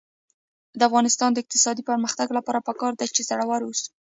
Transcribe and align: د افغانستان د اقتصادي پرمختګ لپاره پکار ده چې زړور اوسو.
د 0.79 0.81
افغانستان 0.89 1.29
د 1.33 1.37
اقتصادي 1.43 1.83
پرمختګ 1.89 2.27
لپاره 2.37 2.65
پکار 2.67 2.93
ده 2.99 3.05
چې 3.15 3.21
زړور 3.29 3.61
اوسو. 3.65 3.89